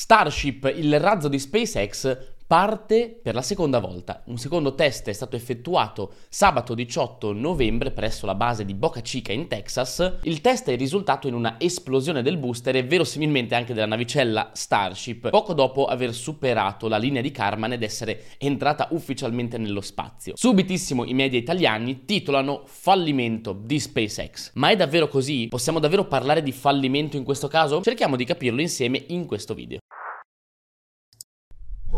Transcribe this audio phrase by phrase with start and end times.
[0.00, 2.16] Starship, il razzo di SpaceX,
[2.46, 4.22] parte per la seconda volta.
[4.28, 9.30] Un secondo test è stato effettuato sabato 18 novembre presso la base di Boca Chica
[9.30, 10.20] in Texas.
[10.22, 15.28] Il test è risultato in una esplosione del booster e verosimilmente anche della navicella Starship,
[15.28, 20.32] poco dopo aver superato la linea di Karman ed essere entrata ufficialmente nello spazio.
[20.34, 24.52] Subitissimo i media italiani titolano fallimento di SpaceX.
[24.54, 25.46] Ma è davvero così?
[25.48, 27.82] Possiamo davvero parlare di fallimento in questo caso?
[27.82, 29.78] Cerchiamo di capirlo insieme in questo video.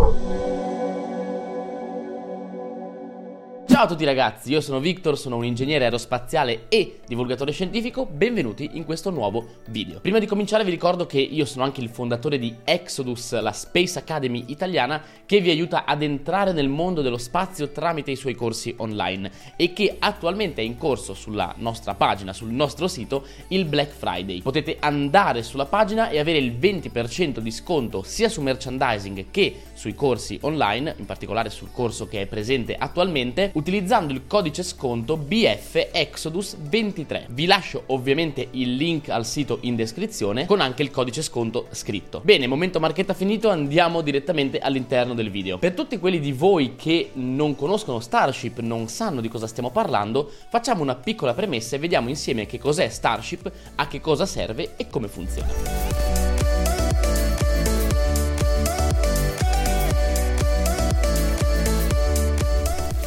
[0.02, 0.51] Música
[3.82, 8.70] Ciao a tutti ragazzi, io sono Victor, sono un ingegnere aerospaziale e divulgatore scientifico, benvenuti
[8.74, 9.98] in questo nuovo video.
[9.98, 13.98] Prima di cominciare vi ricordo che io sono anche il fondatore di Exodus, la Space
[13.98, 18.72] Academy italiana che vi aiuta ad entrare nel mondo dello spazio tramite i suoi corsi
[18.78, 23.90] online e che attualmente è in corso sulla nostra pagina, sul nostro sito, il Black
[23.90, 24.42] Friday.
[24.42, 29.96] Potete andare sulla pagina e avere il 20% di sconto sia su merchandising che sui
[29.96, 35.88] corsi online, in particolare sul corso che è presente attualmente, utilizzando il codice sconto BF
[35.92, 37.26] Exodus 23.
[37.30, 42.20] Vi lascio ovviamente il link al sito in descrizione con anche il codice sconto scritto.
[42.24, 45.58] Bene, momento marchetta finito, andiamo direttamente all'interno del video.
[45.58, 50.30] Per tutti quelli di voi che non conoscono Starship, non sanno di cosa stiamo parlando,
[50.48, 54.88] facciamo una piccola premessa e vediamo insieme che cos'è Starship, a che cosa serve e
[54.88, 56.21] come funziona.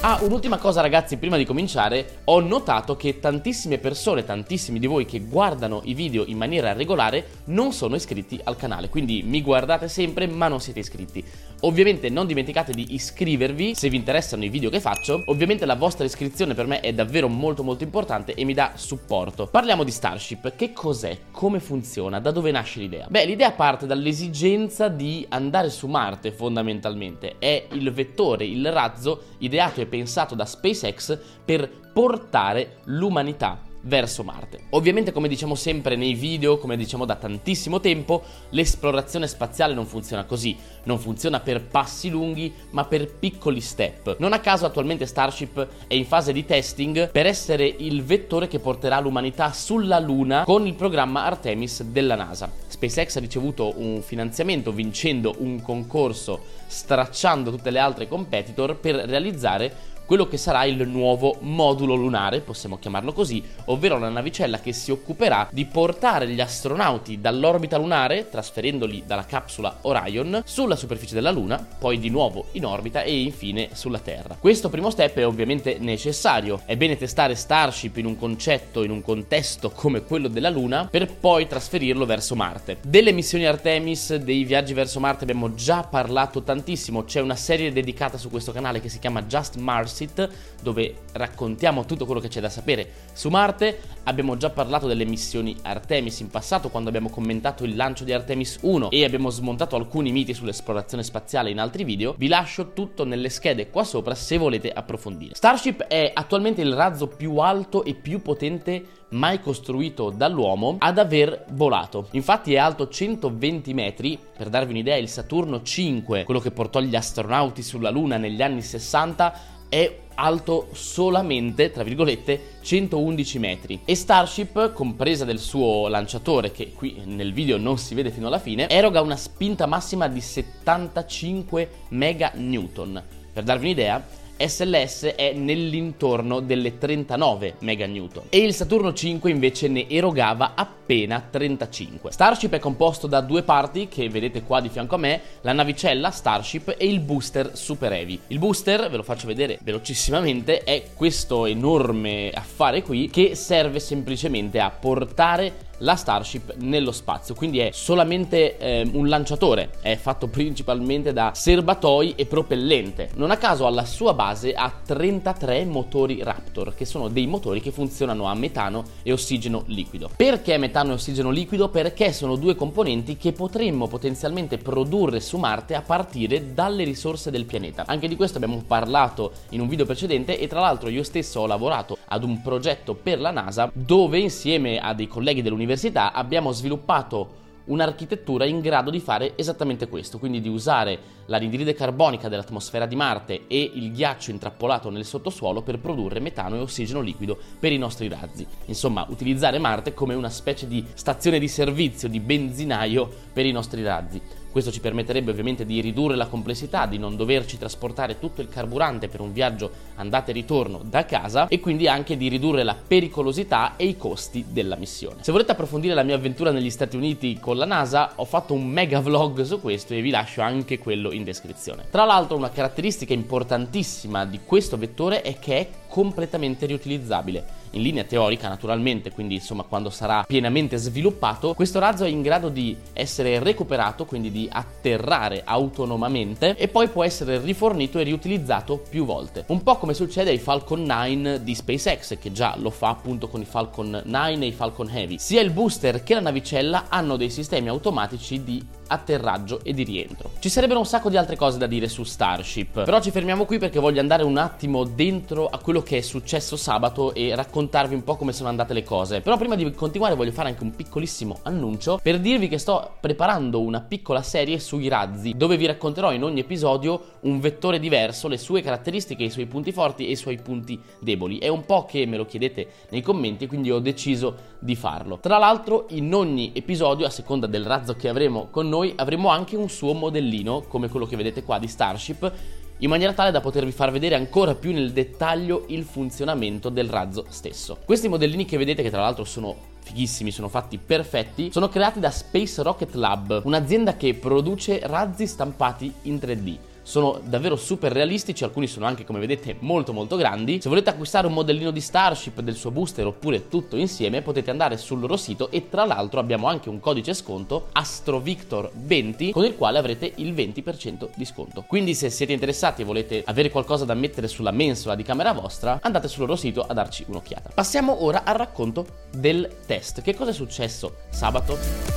[0.08, 5.04] Ah, un'ultima cosa ragazzi, prima di cominciare, ho notato che tantissime persone, tantissimi di voi
[5.04, 9.88] che guardano i video in maniera regolare non sono iscritti al canale, quindi mi guardate
[9.88, 11.24] sempre ma non siete iscritti.
[11.62, 16.06] Ovviamente non dimenticate di iscrivervi se vi interessano i video che faccio, ovviamente la vostra
[16.06, 19.48] iscrizione per me è davvero molto molto importante e mi dà supporto.
[19.48, 21.18] Parliamo di Starship, che cos'è?
[21.32, 22.20] Come funziona?
[22.20, 23.08] Da dove nasce l'idea?
[23.10, 29.82] Beh, l'idea parte dall'esigenza di andare su Marte fondamentalmente, è il vettore, il razzo ideato
[29.82, 29.94] e pensato
[30.36, 34.60] da SpaceX per portare l'umanità verso Marte.
[34.72, 40.26] Ovviamente come diciamo sempre nei video, come diciamo da tantissimo tempo, l'esplorazione spaziale non funziona
[40.26, 44.18] così, non funziona per passi lunghi ma per piccoli step.
[44.20, 48.60] Non a caso attualmente Starship è in fase di testing per essere il vettore che
[48.60, 52.52] porterà l'umanità sulla Luna con il programma Artemis della NASA.
[52.68, 59.94] SpaceX ha ricevuto un finanziamento vincendo un concorso stracciando tutte le altre competitor per realizzare
[60.06, 64.92] quello che sarà il nuovo modulo lunare, possiamo chiamarlo così, ovvero la navicella che si
[64.92, 71.66] occuperà di portare gli astronauti dall'orbita lunare, trasferendoli dalla capsula Orion, sulla superficie della Luna,
[71.80, 74.38] poi di nuovo in orbita e infine sulla Terra.
[74.40, 79.02] Questo primo step è ovviamente necessario, è bene testare Starship in un concetto, in un
[79.02, 82.78] contesto come quello della Luna, per poi trasferirlo verso Marte.
[82.84, 88.18] Delle missioni Artemis, dei viaggi verso Marte abbiamo già parlato tantissimo, c'è una serie dedicata
[88.18, 90.30] su questo canale che si chiama Just Mars Starsit,
[90.62, 93.80] dove raccontiamo tutto quello che c'è da sapere su Marte.
[94.04, 98.60] Abbiamo già parlato delle missioni Artemis in passato quando abbiamo commentato il lancio di Artemis
[98.62, 102.14] 1 e abbiamo smontato alcuni miti sull'esplorazione spaziale in altri video.
[102.18, 105.36] Vi lascio tutto nelle schede qua sopra se volete approfondire.
[105.36, 111.46] Starship è attualmente il razzo più alto e più potente mai costruito dall'uomo ad aver
[111.52, 112.08] volato.
[112.12, 116.96] Infatti è alto 120 metri, per darvi un'idea il Saturno 5, quello che portò gli
[116.96, 124.74] astronauti sulla Luna negli anni 60, è alto solamente, tra virgolette, 111 metri e Starship,
[124.74, 129.02] compresa del suo lanciatore che qui nel video non si vede fino alla fine, eroga
[129.02, 133.04] una spinta massima di 75 meganewton.
[133.34, 134.04] Per darvi un'idea,
[134.38, 142.12] SLS è nell'intorno delle 39 MN e il Saturno 5 invece ne erogava appena 35.
[142.12, 146.12] Starship è composto da due parti che vedete qua di fianco a me, la navicella
[146.12, 148.20] Starship e il booster Super Heavy.
[148.28, 154.60] Il booster, ve lo faccio vedere velocissimamente, è questo enorme affare qui che serve semplicemente
[154.60, 161.14] a portare la Starship nello spazio, quindi è solamente eh, un lanciatore, è fatto principalmente
[161.14, 163.10] da serbatoi e propellente.
[163.16, 167.72] Non a caso alla sua base ha 33 motori Raptor, che sono dei motori che
[167.72, 170.10] funzionano a metano e ossigeno liquido.
[170.16, 171.70] Perché metano e ossigeno liquido?
[171.70, 177.46] Perché sono due componenti che potremmo potenzialmente produrre su Marte a partire dalle risorse del
[177.46, 177.84] pianeta.
[177.86, 181.48] Anche di questo abbiamo parlato in un video precedente e tra l'altro io stesso ho
[181.48, 186.52] lavorato ad un progetto per la NASA dove insieme a dei colleghi dell'università all'università abbiamo
[186.52, 192.96] sviluppato un'architettura in grado di fare esattamente questo, quindi di usare l'anidride carbonica dell'atmosfera di
[192.96, 197.80] Marte e il ghiaccio intrappolato nel sottosuolo per produrre metano e ossigeno liquido per i
[197.80, 198.46] nostri razzi.
[198.66, 203.82] Insomma, utilizzare Marte come una specie di stazione di servizio, di benzinaio per i nostri
[203.82, 204.22] razzi.
[204.56, 209.10] Questo ci permetterebbe ovviamente di ridurre la complessità, di non doverci trasportare tutto il carburante
[209.10, 213.76] per un viaggio andata e ritorno da casa e quindi anche di ridurre la pericolosità
[213.76, 215.24] e i costi della missione.
[215.24, 218.66] Se volete approfondire la mia avventura negli Stati Uniti con la NASA, ho fatto un
[218.66, 221.88] mega vlog su questo e vi lascio anche quello in descrizione.
[221.92, 227.64] Tra l'altro una caratteristica importantissima di questo vettore è che è completamente riutilizzabile.
[227.72, 232.50] In linea teorica, naturalmente, quindi insomma quando sarà pienamente sviluppato, questo razzo è in grado
[232.50, 239.06] di essere recuperato, quindi di atterrare autonomamente e poi può essere rifornito e riutilizzato più
[239.06, 239.46] volte.
[239.48, 243.40] Un po' come succede ai Falcon 9 di SpaceX, che già lo fa appunto con
[243.40, 245.18] i Falcon 9 e i Falcon Heavy.
[245.18, 250.32] Sia il booster che la navicella hanno dei sistemi automatici di atterraggio e di rientro.
[250.40, 253.58] Ci sarebbero un sacco di altre cose da dire su Starship, però ci fermiamo qui
[253.58, 258.04] perché voglio andare un attimo dentro a quello che è successo sabato e raccontarvi un
[258.04, 259.22] po' come sono andate le cose.
[259.22, 263.62] Però prima di continuare voglio fare anche un piccolissimo annuncio per dirvi che sto preparando
[263.62, 268.38] una piccola serie sui razzi, dove vi racconterò in ogni episodio un vettore diverso, le
[268.38, 271.38] sue caratteristiche, i suoi punti forti e i suoi punti deboli.
[271.40, 275.20] È un po' che me lo chiedete nei commenti, quindi ho deciso di farlo.
[275.20, 279.56] Tra l'altro in ogni episodio, a seconda del razzo che avremo con noi, avremo anche
[279.56, 282.32] un suo modellino, come quello che vedete qua di Starship,
[282.80, 287.26] in maniera tale da potervi far vedere ancora più nel dettaglio il funzionamento del razzo
[287.30, 287.78] stesso.
[287.86, 292.10] Questi modellini che vedete, che tra l'altro sono fighissimi, sono fatti perfetti, sono creati da
[292.10, 298.68] Space Rocket Lab, un'azienda che produce razzi stampati in 3D sono davvero super realistici, alcuni
[298.68, 300.62] sono anche come vedete molto molto grandi.
[300.62, 304.78] Se volete acquistare un modellino di Starship del suo booster oppure tutto insieme potete andare
[304.78, 309.80] sul loro sito e tra l'altro abbiamo anche un codice sconto AstroVictor20 con il quale
[309.80, 311.64] avrete il 20% di sconto.
[311.68, 315.80] Quindi se siete interessati e volete avere qualcosa da mettere sulla mensola di camera vostra
[315.82, 317.50] andate sul loro sito a darci un'occhiata.
[317.56, 320.02] Passiamo ora al racconto del test.
[320.02, 321.95] Che cosa è successo sabato?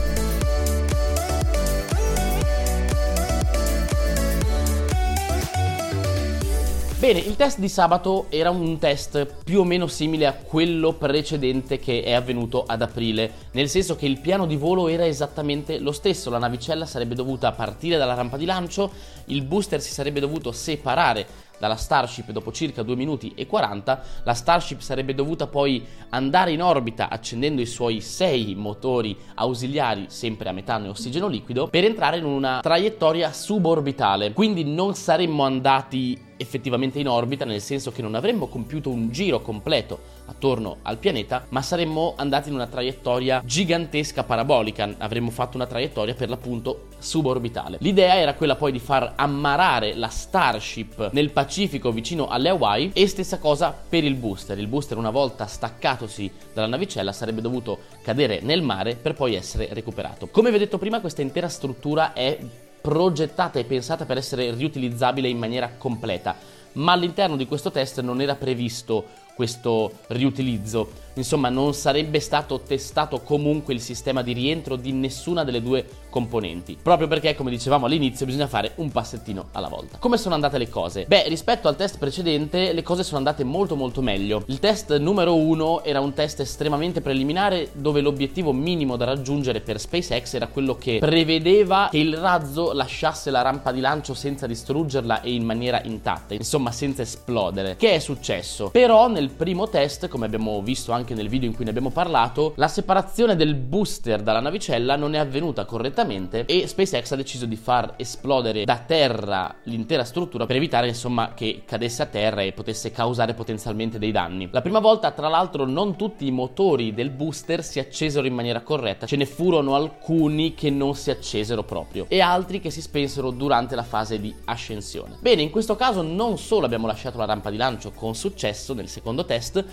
[6.98, 11.78] Bene, il test di sabato era un test più o meno simile a quello precedente
[11.78, 15.92] che è avvenuto ad aprile, nel senso che il piano di volo era esattamente lo
[15.92, 18.90] stesso, la navicella sarebbe dovuta partire dalla rampa di lancio,
[19.26, 21.24] il booster si sarebbe dovuto separare
[21.60, 26.62] dalla Starship dopo circa 2 minuti e 40, la Starship sarebbe dovuta poi andare in
[26.62, 32.16] orbita accendendo i suoi 6 motori ausiliari, sempre a metano e ossigeno liquido, per entrare
[32.16, 34.32] in una traiettoria suborbitale.
[34.32, 39.42] Quindi non saremmo andati effettivamente in orbita, nel senso che non avremmo compiuto un giro
[39.42, 45.66] completo attorno al pianeta, ma saremmo andati in una traiettoria gigantesca parabolica, avremmo fatto una
[45.66, 47.78] traiettoria per l'appunto suborbitale.
[47.80, 53.06] L'idea era quella poi di far ammarare la Starship nel Pacifico vicino alle Hawaii e
[53.06, 54.58] stessa cosa per il booster.
[54.58, 59.68] Il booster una volta staccatosi dalla navicella sarebbe dovuto cadere nel mare per poi essere
[59.72, 60.28] recuperato.
[60.28, 62.38] Come vi ho detto prima questa intera struttura è
[62.80, 66.36] progettata e pensata per essere riutilizzabile in maniera completa,
[66.72, 70.90] ma all'interno di questo test non era previsto questo riutilizzo.
[71.14, 76.76] Insomma, non sarebbe stato testato comunque il sistema di rientro di nessuna delle due componenti.
[76.80, 79.98] Proprio perché, come dicevamo all'inizio, bisogna fare un passettino alla volta.
[79.98, 81.04] Come sono andate le cose?
[81.06, 84.42] Beh, rispetto al test precedente, le cose sono andate molto molto meglio.
[84.46, 89.78] Il test numero uno era un test estremamente preliminare dove l'obiettivo minimo da raggiungere per
[89.78, 95.20] SpaceX era quello che prevedeva che il razzo lasciasse la rampa di lancio senza distruggerla
[95.20, 97.76] e in maniera intatta, insomma senza esplodere.
[97.76, 98.70] Che è successo?
[98.70, 102.52] Però nel primo test, come abbiamo visto anche nel video in cui ne abbiamo parlato,
[102.56, 107.46] la separazione del booster dalla navicella non è avvenuta correttamente direttamente e SpaceX ha deciso
[107.46, 112.52] di far esplodere da terra l'intera struttura per evitare insomma che cadesse a terra e
[112.52, 114.48] potesse causare potenzialmente dei danni.
[114.50, 118.62] La prima volta tra l'altro non tutti i motori del booster si accesero in maniera
[118.62, 123.30] corretta, ce ne furono alcuni che non si accesero proprio e altri che si spensero
[123.30, 125.16] durante la fase di ascensione.
[125.20, 128.88] Bene, in questo caso non solo abbiamo lasciato la rampa di lancio con successo nel
[128.88, 129.64] secondo test,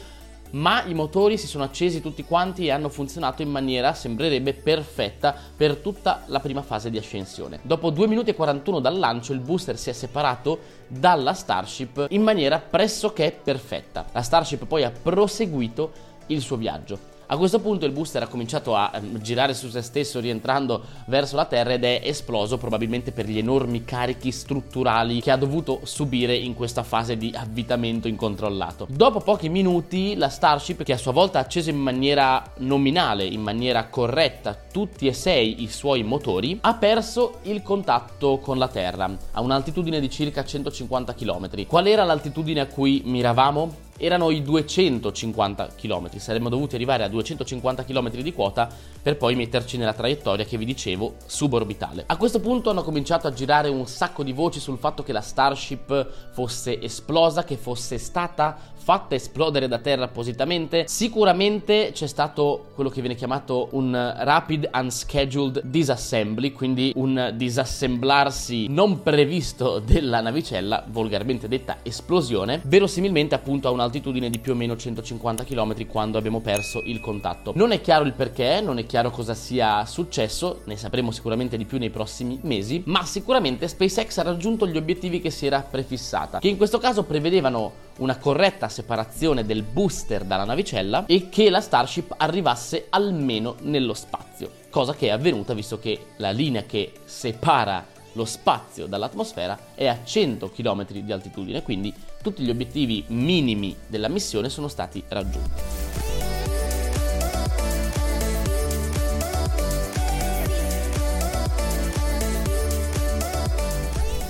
[0.56, 5.36] ma i motori si sono accesi tutti quanti e hanno funzionato in maniera, sembrerebbe, perfetta
[5.56, 7.60] per tutta la prima fase di ascensione.
[7.62, 12.22] Dopo 2 minuti e 41 dal lancio il booster si è separato dalla Starship in
[12.22, 14.06] maniera pressoché perfetta.
[14.12, 15.92] La Starship poi ha proseguito
[16.28, 17.15] il suo viaggio.
[17.28, 21.36] A questo punto il booster ha cominciato a ehm, girare su se stesso rientrando verso
[21.36, 26.36] la Terra ed è esploso probabilmente per gli enormi carichi strutturali che ha dovuto subire
[26.36, 28.86] in questa fase di avvitamento incontrollato.
[28.92, 33.42] Dopo pochi minuti la Starship, che a sua volta ha acceso in maniera nominale, in
[33.42, 39.10] maniera corretta, tutti e sei i suoi motori, ha perso il contatto con la Terra
[39.32, 41.66] a un'altitudine di circa 150 km.
[41.66, 43.85] Qual era l'altitudine a cui miravamo?
[43.98, 46.18] Erano i 250 km.
[46.18, 48.70] Saremmo dovuti arrivare a 250 km di quota
[49.02, 52.04] per poi metterci nella traiettoria che vi dicevo suborbitale.
[52.08, 55.22] A questo punto hanno cominciato a girare un sacco di voci sul fatto che la
[55.22, 60.86] Starship fosse esplosa, che fosse stata fatta esplodere da terra appositamente.
[60.88, 69.02] Sicuramente c'è stato quello che viene chiamato un rapid unscheduled disassembly, quindi un disassemblarsi non
[69.02, 75.44] previsto della navicella, volgarmente detta esplosione, verosimilmente appunto a un'altitudine di più o meno 150
[75.46, 77.54] km quando abbiamo perso il contatto.
[77.56, 81.66] Non è chiaro il perché, non è chiaro cosa sia successo, ne sapremo sicuramente di
[81.66, 86.38] più nei prossimi mesi, ma sicuramente SpaceX ha raggiunto gli obiettivi che si era prefissata,
[86.38, 91.62] che in questo caso prevedevano una corretta separazione del booster dalla navicella e che la
[91.62, 97.86] Starship arrivasse almeno nello spazio, cosa che è avvenuta visto che la linea che separa
[98.14, 104.08] lo spazio dall'atmosfera è a 100 km di altitudine, quindi tutti gli obiettivi minimi della
[104.08, 105.75] missione sono stati raggiunti.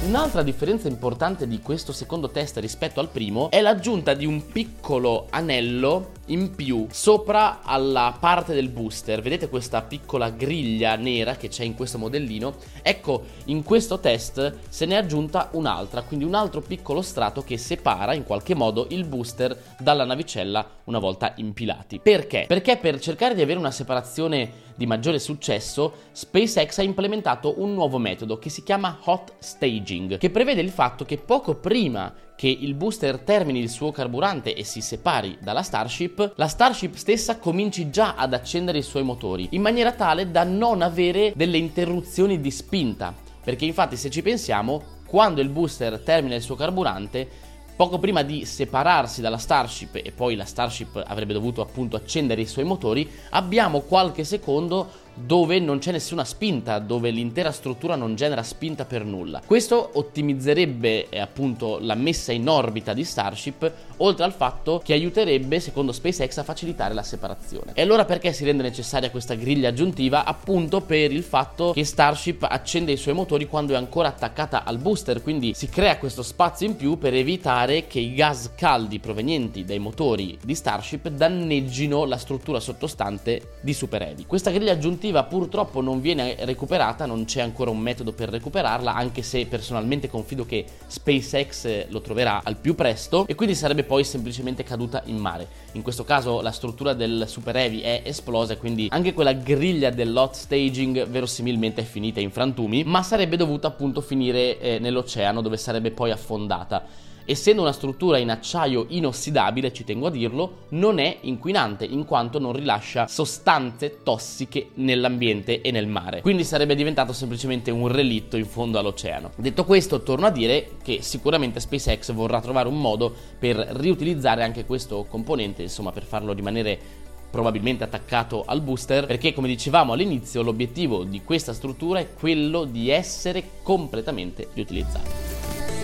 [0.05, 5.25] Un'altra differenza importante di questo secondo test rispetto al primo è l'aggiunta di un piccolo
[5.31, 9.21] anello in più sopra alla parte del booster.
[9.21, 12.55] Vedete questa piccola griglia nera che c'è in questo modellino?
[12.81, 17.57] Ecco, in questo test se ne è aggiunta un'altra, quindi un altro piccolo strato che
[17.57, 21.99] separa in qualche modo il booster dalla navicella una volta impilati.
[21.99, 22.45] Perché?
[22.47, 27.97] Perché per cercare di avere una separazione di maggiore successo, SpaceX ha implementato un nuovo
[27.97, 32.73] metodo che si chiama hot staging, che prevede il fatto che poco prima che il
[32.73, 38.15] booster termini il suo carburante e si separi dalla Starship, la Starship stessa cominci già
[38.15, 43.13] ad accendere i suoi motori, in maniera tale da non avere delle interruzioni di spinta.
[43.43, 48.45] Perché infatti se ci pensiamo, quando il booster termina il suo carburante, Poco prima di
[48.45, 53.81] separarsi dalla Starship e poi la Starship avrebbe dovuto appunto accendere i suoi motori, abbiamo
[53.81, 59.41] qualche secondo dove non c'è nessuna spinta, dove l'intera struttura non genera spinta per nulla.
[59.45, 65.59] Questo ottimizzerebbe eh, appunto la messa in orbita di Starship, oltre al fatto che aiuterebbe,
[65.59, 67.71] secondo SpaceX, a facilitare la separazione.
[67.73, 70.25] E allora perché si rende necessaria questa griglia aggiuntiva?
[70.25, 74.77] Appunto per il fatto che Starship accende i suoi motori quando è ancora attaccata al
[74.77, 79.63] booster, quindi si crea questo spazio in più per evitare che i gas caldi provenienti
[79.63, 84.25] dai motori di Starship danneggino la struttura sottostante di Super Heavy.
[84.25, 88.93] Questa griglia aggiuntiva produttiva purtroppo non viene recuperata, non c'è ancora un metodo per recuperarla,
[88.93, 94.03] anche se personalmente confido che SpaceX lo troverà al più presto e quindi sarebbe poi
[94.03, 95.47] semplicemente caduta in mare.
[95.73, 99.89] In questo caso la struttura del Super Heavy è esplosa e quindi anche quella griglia
[99.89, 105.57] dell'hot staging verosimilmente è finita in frantumi, ma sarebbe dovuta appunto finire eh, nell'oceano dove
[105.57, 111.17] sarebbe poi affondata essendo una struttura in acciaio inossidabile, ci tengo a dirlo, non è
[111.21, 116.21] inquinante in quanto non rilascia sostanze tossiche nell'ambiente e nel mare.
[116.21, 119.31] Quindi sarebbe diventato semplicemente un relitto in fondo all'oceano.
[119.35, 124.65] Detto questo, torno a dire che sicuramente SpaceX vorrà trovare un modo per riutilizzare anche
[124.65, 127.03] questo componente, insomma, per farlo rimanere
[127.35, 132.89] probabilmente attaccato al booster perché come dicevamo all'inizio l'obiettivo di questa struttura è quello di
[132.89, 135.74] essere completamente riutilizzabile.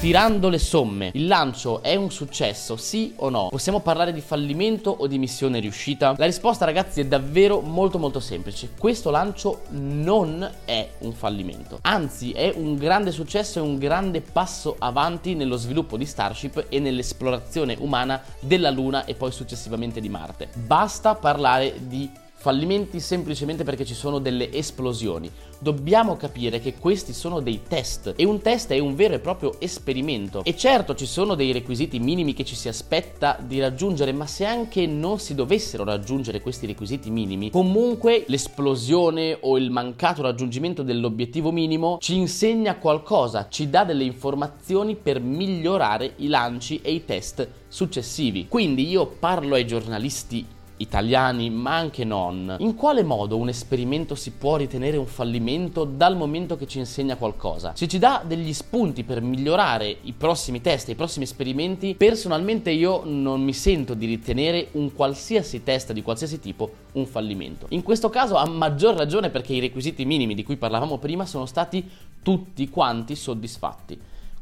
[0.00, 3.48] Tirando le somme, il lancio è un successo, sì o no?
[3.50, 6.14] Possiamo parlare di fallimento o di missione riuscita?
[6.16, 8.70] La risposta ragazzi è davvero molto molto semplice.
[8.78, 14.76] Questo lancio non è un fallimento, anzi è un grande successo e un grande passo
[14.78, 20.48] avanti nello sviluppo di Starship e nell'esplorazione umana della Luna e poi successivamente di Marte.
[20.64, 22.10] Basta parlare di
[22.40, 25.30] fallimenti semplicemente perché ci sono delle esplosioni.
[25.58, 29.60] Dobbiamo capire che questi sono dei test e un test è un vero e proprio
[29.60, 30.42] esperimento.
[30.44, 34.46] E certo ci sono dei requisiti minimi che ci si aspetta di raggiungere, ma se
[34.46, 41.52] anche non si dovessero raggiungere questi requisiti minimi, comunque l'esplosione o il mancato raggiungimento dell'obiettivo
[41.52, 47.46] minimo ci insegna qualcosa, ci dà delle informazioni per migliorare i lanci e i test
[47.68, 48.48] successivi.
[48.48, 54.32] Quindi io parlo ai giornalisti italiani ma anche non, in quale modo un esperimento si
[54.32, 57.72] può ritenere un fallimento dal momento che ci insegna qualcosa?
[57.74, 63.02] Se ci dà degli spunti per migliorare i prossimi test, i prossimi esperimenti, personalmente io
[63.04, 67.66] non mi sento di ritenere un qualsiasi test di qualsiasi tipo un fallimento.
[67.70, 71.46] In questo caso a maggior ragione perché i requisiti minimi di cui parlavamo prima sono
[71.46, 71.88] stati
[72.22, 73.98] tutti quanti soddisfatti.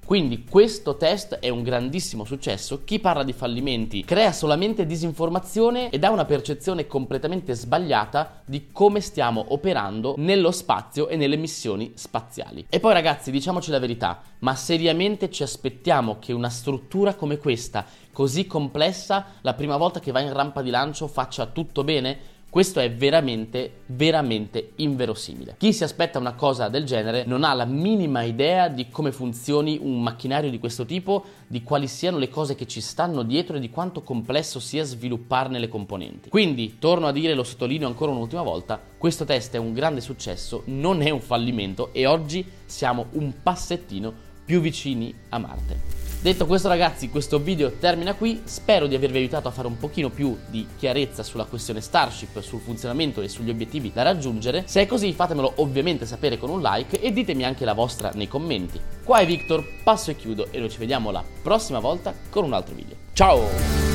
[0.08, 2.80] Quindi questo test è un grandissimo successo.
[2.82, 9.02] Chi parla di fallimenti crea solamente disinformazione e dà una percezione completamente sbagliata di come
[9.02, 12.64] stiamo operando nello spazio e nelle missioni spaziali.
[12.70, 17.84] E poi ragazzi, diciamoci la verità, ma seriamente ci aspettiamo che una struttura come questa,
[18.10, 22.36] così complessa, la prima volta che va in rampa di lancio faccia tutto bene?
[22.50, 25.56] Questo è veramente, veramente inverosimile.
[25.58, 29.78] Chi si aspetta una cosa del genere non ha la minima idea di come funzioni
[29.82, 33.60] un macchinario di questo tipo, di quali siano le cose che ci stanno dietro e
[33.60, 36.30] di quanto complesso sia svilupparne le componenti.
[36.30, 40.62] Quindi, torno a dire, lo sottolineo ancora un'ultima volta, questo test è un grande successo,
[40.66, 44.10] non è un fallimento e oggi siamo un passettino
[44.46, 46.07] più vicini a Marte.
[46.20, 50.10] Detto questo ragazzi, questo video termina qui, spero di avervi aiutato a fare un pochino
[50.10, 54.64] più di chiarezza sulla questione Starship, sul funzionamento e sugli obiettivi da raggiungere.
[54.66, 58.26] Se è così fatemelo ovviamente sapere con un like e ditemi anche la vostra nei
[58.26, 58.80] commenti.
[59.04, 62.52] Qua è Victor, passo e chiudo e noi ci vediamo la prossima volta con un
[62.52, 62.96] altro video.
[63.12, 63.87] Ciao!